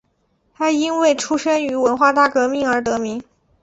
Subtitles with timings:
[0.55, 3.23] 他因为出生于文化大革命而得名。